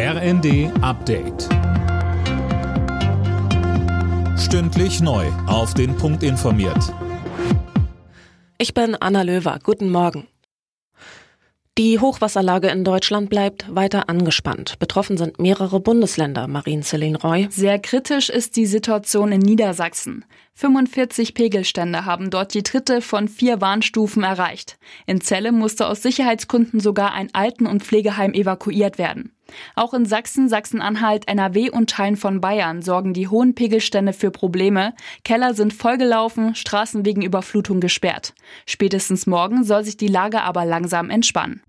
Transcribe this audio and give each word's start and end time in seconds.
RND 0.00 0.70
Update. 0.80 1.48
Stündlich 4.38 5.00
neu. 5.00 5.26
Auf 5.48 5.74
den 5.74 5.96
Punkt 5.96 6.22
informiert. 6.22 6.94
Ich 8.58 8.74
bin 8.74 8.94
Anna 8.94 9.22
Löwer. 9.22 9.58
Guten 9.60 9.90
Morgen. 9.90 10.28
Die 11.78 11.98
Hochwasserlage 11.98 12.68
in 12.68 12.84
Deutschland 12.84 13.28
bleibt 13.28 13.74
weiter 13.74 14.08
angespannt. 14.08 14.78
Betroffen 14.78 15.16
sind 15.16 15.40
mehrere 15.40 15.80
Bundesländer, 15.80 16.46
Marien-Celine 16.46 17.18
Roy. 17.18 17.48
Sehr 17.50 17.80
kritisch 17.80 18.30
ist 18.30 18.54
die 18.54 18.66
Situation 18.66 19.32
in 19.32 19.40
Niedersachsen. 19.40 20.24
45 20.54 21.34
Pegelstände 21.34 22.04
haben 22.04 22.30
dort 22.30 22.54
die 22.54 22.62
dritte 22.62 23.00
von 23.00 23.26
vier 23.26 23.60
Warnstufen 23.60 24.22
erreicht. 24.22 24.78
In 25.06 25.20
Celle 25.20 25.50
musste 25.50 25.88
aus 25.88 26.02
Sicherheitsgründen 26.02 26.78
sogar 26.78 27.14
ein 27.14 27.30
Alten- 27.32 27.66
und 27.66 27.82
Pflegeheim 27.82 28.32
evakuiert 28.32 28.98
werden. 28.98 29.32
Auch 29.74 29.94
in 29.94 30.06
Sachsen, 30.06 30.48
Sachsen-Anhalt, 30.48 31.28
NRW 31.28 31.70
und 31.70 31.90
Teilen 31.90 32.16
von 32.16 32.40
Bayern 32.40 32.82
sorgen 32.82 33.14
die 33.14 33.28
hohen 33.28 33.54
Pegelstände 33.54 34.12
für 34.12 34.30
Probleme. 34.30 34.94
Keller 35.24 35.54
sind 35.54 35.72
vollgelaufen, 35.72 36.54
Straßen 36.54 37.04
wegen 37.04 37.22
Überflutung 37.22 37.80
gesperrt. 37.80 38.34
Spätestens 38.66 39.26
morgen 39.26 39.64
soll 39.64 39.84
sich 39.84 39.96
die 39.96 40.08
Lage 40.08 40.42
aber 40.42 40.64
langsam 40.64 41.10
entspannen. 41.10 41.62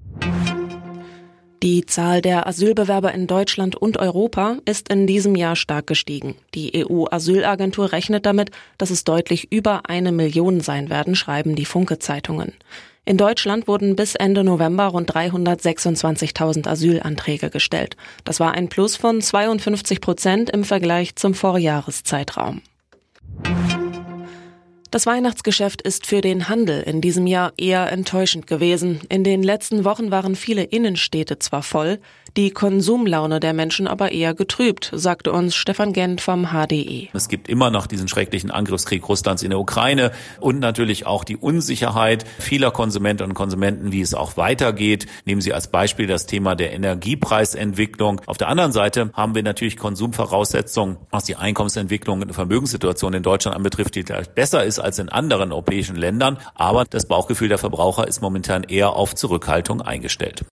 Die 1.62 1.86
Zahl 1.86 2.22
der 2.22 2.48
Asylbewerber 2.48 3.14
in 3.14 3.28
Deutschland 3.28 3.76
und 3.76 3.98
Europa 3.98 4.60
ist 4.64 4.88
in 4.88 5.08
diesem 5.08 5.36
Jahr 5.36 5.58
stark 5.58 5.88
gestiegen. 5.88 6.36
Die 6.56 6.86
EU-Asylagentur 6.86 7.92
rechnet 7.92 8.26
damit, 8.26 8.52
dass 8.78 8.92
es 8.92 9.04
deutlich 9.04 9.52
über 9.52 9.90
eine 9.90 10.14
Million 10.14 10.62
sein 10.62 10.90
werden, 10.90 11.16
schreiben 11.16 11.58
die 11.58 11.66
Funke-Zeitungen. 11.66 12.54
In 13.04 13.18
Deutschland 13.18 13.68
wurden 13.68 13.98
bis 13.98 14.16
Ende 14.16 14.46
November 14.46 14.86
rund 14.86 15.12
326.000 15.14 16.66
Asylanträge 16.66 17.50
gestellt. 17.50 17.98
Das 18.24 18.40
war 18.40 18.54
ein 18.54 18.70
Plus 18.70 18.96
von 18.96 19.20
52 19.20 20.00
Prozent 20.00 20.50
im 20.52 20.64
Vergleich 20.64 21.18
zum 21.18 21.34
Vorjahreszeitraum. 21.34 22.62
Das 24.92 25.06
Weihnachtsgeschäft 25.06 25.84
ist 25.84 26.08
für 26.08 26.22
den 26.22 26.50
Handel 26.50 26.82
in 26.82 27.00
diesem 27.00 27.28
Jahr 27.28 27.54
eher 27.58 27.92
enttäuschend 27.92 28.48
gewesen. 28.48 29.02
In 29.08 29.24
den 29.24 29.44
letzten 29.44 29.86
Wochen 29.86 30.10
waren 30.10 30.36
viele 30.36 30.64
Innenstädte 30.64 31.38
zwar 31.38 31.62
voll, 31.62 32.00
die 32.38 32.52
Konsumlaune 32.52 33.40
der 33.40 33.54
Menschen 33.54 33.88
aber 33.88 34.12
eher 34.12 34.34
getrübt, 34.34 34.92
sagte 34.94 35.32
uns 35.32 35.56
Stefan 35.56 35.94
Gent 35.94 36.22
vom 36.22 36.50
HDE. 36.52 37.10
Es 37.14 37.28
gibt 37.28 37.50
immer 37.50 37.72
noch 37.72 37.88
diesen 37.88 38.08
schrecklichen 38.08 38.52
Angriffskrieg 38.52 39.08
Russlands 39.08 39.42
in 39.42 39.50
der 39.50 39.60
Ukraine 39.60 40.12
und 40.40 40.60
natürlich 40.60 41.06
auch 41.06 41.24
die 41.24 41.38
Unsicherheit 41.38 42.26
vieler 42.40 42.72
Konsumentinnen 42.72 43.32
und 43.32 43.36
Konsumenten, 43.36 43.92
wie 43.92 44.02
es 44.02 44.14
auch 44.14 44.38
weitergeht. 44.38 45.08
Nehmen 45.26 45.42
Sie 45.42 45.54
als 45.54 45.70
Beispiel 45.70 46.08
das 46.08 46.28
Thema 46.28 46.56
der 46.56 46.72
Energiepreisentwicklung. 46.74 48.22
Auf 48.26 48.38
der 48.38 48.48
anderen 48.48 48.72
Seite 48.72 49.12
haben 49.14 49.34
wir 49.34 49.44
natürlich 49.44 49.78
Konsumvoraussetzungen, 49.78 50.98
was 51.10 51.26
die 51.26 51.36
Einkommensentwicklung 51.36 52.22
und 52.22 52.34
Vermögenssituation 52.34 53.14
in 53.14 53.24
Deutschland 53.24 53.56
anbetrifft, 53.56 53.96
die 53.96 54.04
besser 54.04 54.64
ist 54.64 54.79
als 54.80 55.00
in 55.00 55.10
anderen 55.10 55.52
europäischen 55.52 55.96
Ländern. 55.96 56.38
Aber 56.56 56.86
das 56.86 57.08
Bauchgefühl 57.08 57.50
der 57.50 57.58
Verbraucher 57.58 58.08
ist 58.08 58.22
momentan 58.22 58.64
eher 58.64 58.94
auf 58.94 59.16
Zurückhaltung 59.16 59.82
eingestellt. 59.82 60.46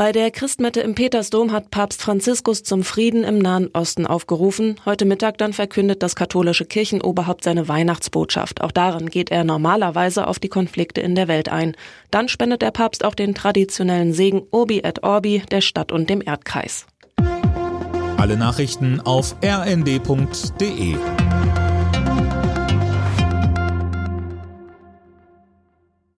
Bei 0.00 0.12
der 0.12 0.30
Christmette 0.30 0.80
im 0.80 0.94
Petersdom 0.94 1.52
hat 1.52 1.70
Papst 1.70 2.00
Franziskus 2.00 2.62
zum 2.62 2.84
Frieden 2.84 3.22
im 3.22 3.38
Nahen 3.38 3.68
Osten 3.74 4.06
aufgerufen. 4.06 4.76
Heute 4.86 5.04
Mittag 5.04 5.36
dann 5.36 5.52
verkündet 5.52 6.02
das 6.02 6.16
katholische 6.16 6.64
Kirchenoberhaupt 6.64 7.44
seine 7.44 7.68
Weihnachtsbotschaft. 7.68 8.62
Auch 8.62 8.72
darin 8.72 9.10
geht 9.10 9.30
er 9.30 9.44
normalerweise 9.44 10.26
auf 10.26 10.38
die 10.38 10.48
Konflikte 10.48 11.02
in 11.02 11.16
der 11.16 11.28
Welt 11.28 11.50
ein. 11.50 11.76
Dann 12.10 12.28
spendet 12.28 12.62
der 12.62 12.70
Papst 12.70 13.04
auch 13.04 13.14
den 13.14 13.34
traditionellen 13.34 14.14
Segen 14.14 14.40
Urbi 14.50 14.78
et 14.78 15.02
Orbi 15.02 15.42
der 15.50 15.60
Stadt 15.60 15.92
und 15.92 16.08
dem 16.08 16.22
Erdkreis. 16.24 16.86
Alle 18.16 18.38
Nachrichten 18.38 19.02
auf 19.02 19.36
rnd.de 19.44 20.96